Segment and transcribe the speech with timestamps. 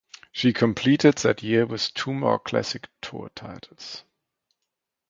[0.31, 4.03] She completed that year with two more Classic tour titles.